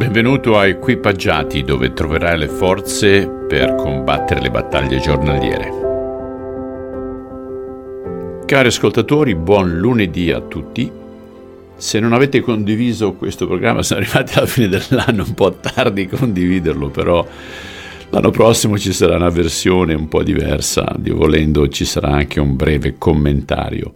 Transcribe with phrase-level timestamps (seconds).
[0.00, 5.70] Benvenuto a Equipaggiati dove troverai le forze per combattere le battaglie giornaliere.
[8.46, 10.90] Cari ascoltatori, buon lunedì a tutti.
[11.76, 16.88] Se non avete condiviso questo programma, sono arrivati alla fine dell'anno, un po' tardi condividerlo,
[16.88, 17.28] però
[18.08, 22.56] l'anno prossimo ci sarà una versione un po' diversa, Dio volendo ci sarà anche un
[22.56, 23.92] breve commentario.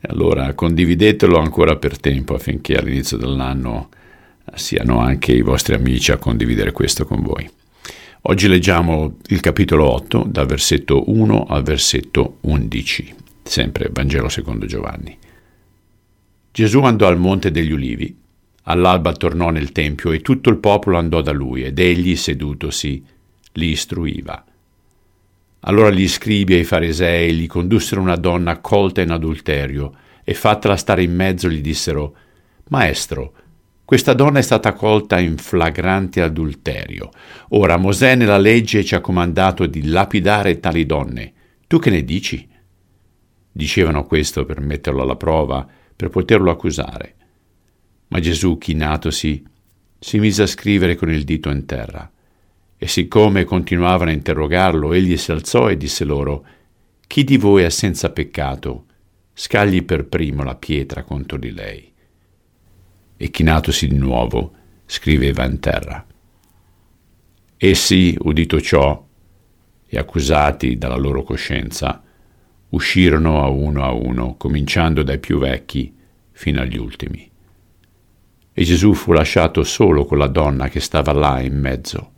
[0.00, 3.90] Allora condividetelo ancora per tempo affinché all'inizio dell'anno
[4.54, 7.48] siano anche i vostri amici a condividere questo con voi.
[8.22, 15.16] Oggi leggiamo il capitolo 8 dal versetto 1 al versetto 11, sempre Vangelo secondo Giovanni.
[16.50, 18.16] Gesù andò al monte degli ulivi,
[18.64, 23.04] all'alba tornò nel tempio e tutto il popolo andò da lui ed egli sedutosi
[23.52, 24.44] li istruiva.
[25.60, 30.76] Allora gli scribi e i farisei gli condussero una donna colta in adulterio e fattala
[30.76, 32.14] stare in mezzo gli dissero
[32.68, 33.32] Maestro,
[33.88, 37.08] questa donna è stata colta in flagrante adulterio.
[37.52, 41.32] Ora Mosè nella legge ci ha comandato di lapidare tali donne.
[41.66, 42.46] Tu che ne dici?
[43.50, 47.14] Dicevano questo per metterlo alla prova, per poterlo accusare.
[48.08, 49.42] Ma Gesù, chinatosi,
[49.98, 52.12] si mise a scrivere con il dito in terra.
[52.76, 56.44] E siccome continuavano a interrogarlo, egli si alzò e disse loro,
[57.06, 58.84] Chi di voi è senza peccato,
[59.32, 61.96] scagli per primo la pietra contro di lei
[63.18, 64.52] e chinatosi di nuovo,
[64.86, 66.06] scriveva in terra.
[67.58, 69.04] Essi, udito ciò,
[69.86, 72.02] e accusati dalla loro coscienza,
[72.70, 75.92] uscirono a uno a uno, cominciando dai più vecchi
[76.30, 77.28] fino agli ultimi.
[78.52, 82.12] E Gesù fu lasciato solo con la donna che stava là in mezzo.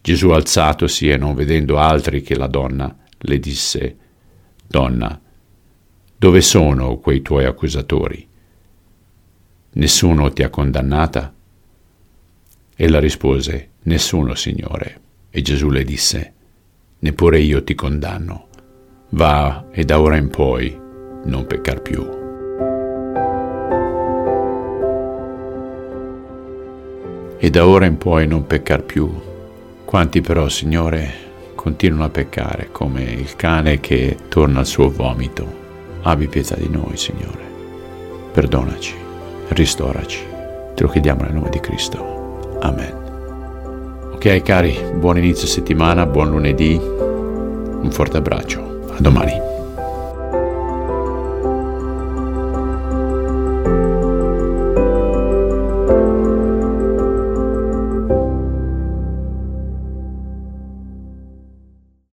[0.00, 3.96] Gesù alzatosi e non vedendo altri che la donna, le disse,
[4.66, 5.20] Donna,
[6.16, 8.26] dove sono quei tuoi accusatori?
[9.76, 11.34] Nessuno ti ha condannata?
[12.76, 15.00] Ella rispose, Nessuno, Signore.
[15.30, 16.32] E Gesù le disse,
[17.00, 18.46] Neppure io ti condanno.
[19.10, 20.78] Va e da ora in poi
[21.24, 22.08] non peccar più.
[27.36, 29.12] E da ora in poi non peccar più.
[29.84, 31.12] Quanti però, Signore,
[31.56, 35.62] continuano a peccare come il cane che torna al suo vomito.
[36.02, 37.42] Abbi pietà di noi, Signore.
[38.32, 39.02] Perdonaci
[39.48, 40.26] ristoraci.
[40.74, 42.58] Te lo chiediamo nel nome di Cristo.
[42.60, 43.02] Amen.
[44.12, 49.53] Ok cari, buon inizio settimana, buon lunedì, un forte abbraccio, a domani.